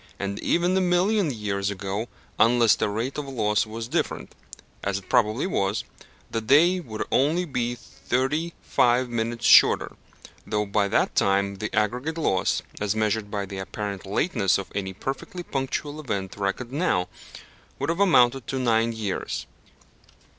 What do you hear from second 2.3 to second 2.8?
unless